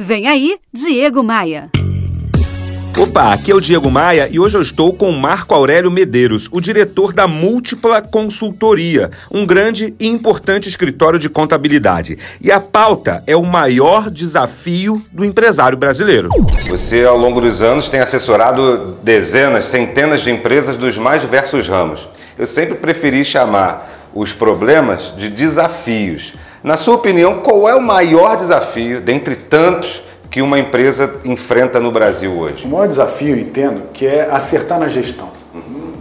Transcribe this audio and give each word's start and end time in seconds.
Vem 0.00 0.28
aí, 0.28 0.56
Diego 0.72 1.24
Maia. 1.24 1.70
Opa, 2.96 3.32
aqui 3.32 3.50
é 3.50 3.54
o 3.54 3.60
Diego 3.60 3.90
Maia 3.90 4.28
e 4.30 4.38
hoje 4.38 4.56
eu 4.56 4.62
estou 4.62 4.92
com 4.92 5.10
Marco 5.10 5.52
Aurélio 5.52 5.90
Medeiros, 5.90 6.48
o 6.52 6.60
diretor 6.60 7.12
da 7.12 7.26
Múltipla 7.26 8.00
Consultoria, 8.00 9.10
um 9.28 9.44
grande 9.44 9.92
e 9.98 10.06
importante 10.06 10.68
escritório 10.68 11.18
de 11.18 11.28
contabilidade. 11.28 12.16
E 12.40 12.52
a 12.52 12.60
pauta 12.60 13.24
é 13.26 13.34
o 13.34 13.42
maior 13.42 14.08
desafio 14.08 15.02
do 15.10 15.24
empresário 15.24 15.76
brasileiro. 15.76 16.28
Você, 16.68 17.02
ao 17.02 17.18
longo 17.18 17.40
dos 17.40 17.60
anos, 17.60 17.88
tem 17.88 17.98
assessorado 17.98 18.98
dezenas, 19.02 19.64
centenas 19.64 20.20
de 20.20 20.30
empresas 20.30 20.76
dos 20.76 20.96
mais 20.96 21.22
diversos 21.22 21.66
ramos. 21.66 22.06
Eu 22.38 22.46
sempre 22.46 22.76
preferi 22.76 23.24
chamar 23.24 24.08
os 24.14 24.32
problemas 24.32 25.12
de 25.16 25.28
desafios 25.28 26.34
na 26.62 26.76
sua 26.76 26.96
opinião, 26.96 27.38
qual 27.38 27.68
é 27.68 27.74
o 27.74 27.80
maior 27.80 28.36
desafio, 28.36 29.00
dentre 29.00 29.36
tantos, 29.36 30.02
que 30.30 30.42
uma 30.42 30.58
empresa 30.58 31.14
enfrenta 31.24 31.80
no 31.80 31.90
Brasil 31.90 32.32
hoje? 32.32 32.66
O 32.66 32.68
maior 32.68 32.88
desafio, 32.88 33.38
entendo, 33.38 33.82
que 33.92 34.06
é 34.06 34.28
acertar 34.30 34.78
na 34.78 34.88
gestão. 34.88 35.28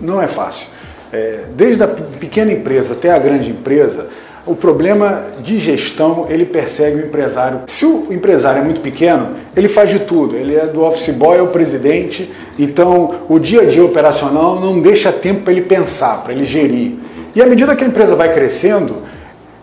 Não 0.02 0.22
é 0.22 0.28
fácil. 0.28 0.68
É, 1.12 1.44
desde 1.56 1.84
a 1.84 1.88
pequena 1.88 2.52
empresa 2.52 2.94
até 2.94 3.12
a 3.12 3.20
grande 3.20 3.50
empresa, 3.50 4.08
o 4.46 4.56
problema 4.56 5.24
de 5.40 5.60
gestão 5.60 6.26
ele 6.30 6.46
persegue 6.46 6.98
o 6.98 7.06
empresário. 7.06 7.62
Se 7.68 7.86
o 7.86 8.08
empresário 8.12 8.62
é 8.62 8.64
muito 8.64 8.82
pequeno, 8.82 9.32
ele 9.56 9.68
faz 9.68 9.90
de 9.90 10.00
tudo. 10.00 10.36
Ele 10.36 10.56
é 10.56 10.66
do 10.66 10.84
office 10.84 11.14
boy 11.14 11.38
ao 11.38 11.48
presidente, 11.48 12.32
então 12.58 13.22
o 13.30 13.40
dia 13.40 13.62
a 13.62 13.66
dia 13.66 13.84
operacional 13.84 14.60
não 14.60 14.80
deixa 14.80 15.12
tempo 15.12 15.42
para 15.42 15.54
ele 15.54 15.64
pensar, 15.64 16.24
para 16.24 16.34
ele 16.34 16.46
gerir. 16.46 16.96
E 17.36 17.42
à 17.42 17.46
medida 17.46 17.76
que 17.76 17.84
a 17.84 17.88
empresa 17.88 18.16
vai 18.16 18.34
crescendo, 18.34 19.04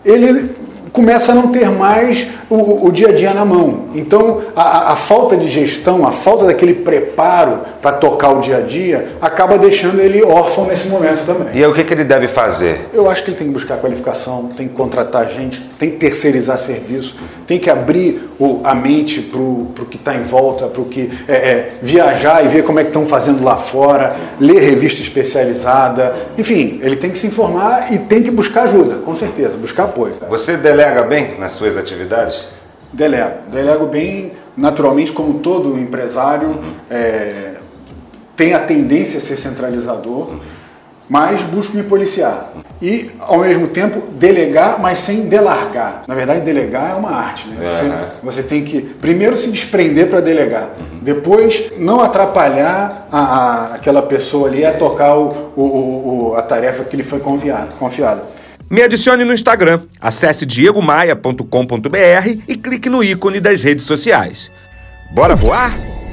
ele 0.04 0.50
começa 0.94 1.32
a 1.32 1.34
não 1.34 1.48
ter 1.48 1.68
mais 1.70 2.28
o, 2.48 2.86
o 2.86 2.92
dia 2.92 3.08
a 3.08 3.12
dia 3.12 3.34
na 3.34 3.44
mão. 3.44 3.86
Então, 3.96 4.42
a, 4.54 4.92
a, 4.92 4.96
falta 4.96 5.36
de 5.36 5.48
gestão, 5.48 6.06
a 6.06 6.12
falta 6.12 6.46
daquele 6.46 6.72
preparo 6.72 7.58
para 7.82 7.96
tocar 7.96 8.30
o 8.30 8.40
dia 8.40 8.58
a 8.58 8.60
dia, 8.60 9.08
acaba 9.20 9.58
deixando 9.58 10.00
ele 10.00 10.22
órfão 10.22 10.66
nesse 10.66 10.88
momento 10.88 11.26
também. 11.26 11.48
E 11.52 11.64
aí, 11.64 11.66
o 11.66 11.74
que, 11.74 11.82
que 11.82 11.92
ele 11.92 12.04
deve 12.04 12.28
fazer? 12.28 12.88
Eu 12.94 13.10
acho 13.10 13.24
que 13.24 13.30
ele 13.30 13.36
tem 13.36 13.48
que 13.48 13.52
buscar 13.52 13.78
qualificação, 13.78 14.48
tem 14.56 14.68
que 14.68 14.74
contratar 14.74 15.28
gente, 15.28 15.60
tem 15.78 15.90
que 15.90 15.96
terceirizar 15.96 16.56
serviço, 16.58 17.16
tem 17.44 17.58
que 17.58 17.68
abrir 17.68 18.30
o, 18.38 18.60
a 18.62 18.72
mente 18.72 19.20
para 19.20 19.40
o 19.40 19.86
que 19.90 19.96
está 19.96 20.14
em 20.14 20.22
volta, 20.22 20.66
para 20.66 20.80
o 20.80 20.84
que 20.84 21.10
é, 21.26 21.34
é, 21.34 21.72
viajar 21.82 22.44
e 22.44 22.48
ver 22.48 22.62
como 22.62 22.78
é 22.78 22.84
que 22.84 22.90
estão 22.90 23.04
fazendo 23.04 23.42
lá 23.42 23.56
fora, 23.56 24.14
ler 24.38 24.60
revista 24.60 25.02
especializada, 25.02 26.14
enfim, 26.38 26.78
ele 26.82 26.94
tem 26.94 27.10
que 27.10 27.18
se 27.18 27.26
informar 27.26 27.92
e 27.92 27.98
tem 27.98 28.22
que 28.22 28.30
buscar 28.30 28.62
ajuda, 28.62 28.96
com 29.04 29.14
certeza, 29.16 29.56
buscar 29.56 29.84
apoio. 29.84 30.14
Você 30.30 30.56
delega 30.56 30.83
bem 31.08 31.38
nas 31.38 31.52
suas 31.52 31.76
atividades? 31.76 32.46
Delego. 32.92 33.50
Delego 33.50 33.86
bem, 33.86 34.32
naturalmente, 34.56 35.12
como 35.12 35.40
todo 35.40 35.78
empresário, 35.78 36.48
uhum. 36.48 36.72
é, 36.90 37.54
tem 38.36 38.54
a 38.54 38.60
tendência 38.60 39.18
a 39.18 39.20
ser 39.20 39.36
centralizador, 39.36 40.28
uhum. 40.28 40.40
mas 41.08 41.42
busco 41.42 41.76
me 41.76 41.82
policiar. 41.82 42.52
E, 42.80 43.10
ao 43.18 43.38
mesmo 43.38 43.68
tempo, 43.68 44.02
delegar, 44.12 44.78
mas 44.80 45.00
sem 45.00 45.22
delargar. 45.22 46.04
Na 46.06 46.14
verdade, 46.14 46.42
delegar 46.42 46.90
é 46.90 46.94
uma 46.94 47.10
arte. 47.10 47.48
Né? 47.48 47.56
Você, 47.70 48.26
você 48.26 48.42
tem 48.42 48.64
que, 48.64 48.80
primeiro, 48.80 49.36
se 49.36 49.50
desprender 49.50 50.08
para 50.08 50.20
delegar. 50.20 50.70
Uhum. 50.78 50.98
Depois, 51.00 51.72
não 51.78 52.00
atrapalhar 52.00 53.08
a, 53.10 53.20
a, 53.20 53.74
aquela 53.74 54.02
pessoa 54.02 54.48
ali 54.48 54.64
a 54.64 54.72
tocar 54.72 55.16
o, 55.16 55.52
o, 55.56 55.62
o, 55.62 56.34
a 56.36 56.42
tarefa 56.42 56.84
que 56.84 56.96
lhe 56.96 57.02
foi 57.02 57.20
confiada. 57.20 58.22
Me 58.70 58.82
adicione 58.82 59.24
no 59.24 59.32
Instagram, 59.32 59.82
acesse 60.00 60.46
diegomaia.com.br 60.46 62.42
e 62.48 62.56
clique 62.56 62.88
no 62.88 63.02
ícone 63.02 63.40
das 63.40 63.62
redes 63.62 63.84
sociais. 63.84 64.50
Bora 65.12 65.36
voar? 65.36 66.03